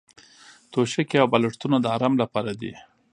[0.71, 2.73] توشکې او بالښتونه د ارام لپاره دي.